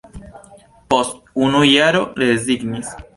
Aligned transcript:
Post 0.93 1.19
unu 1.49 1.61
jaro 1.73 2.01
rezignis. 2.25 2.91